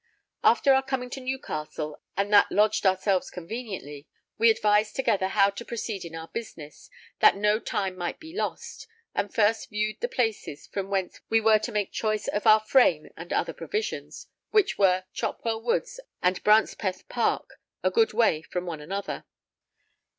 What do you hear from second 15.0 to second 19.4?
Chopwell Woods and Brancepeth Park, a good way from one another.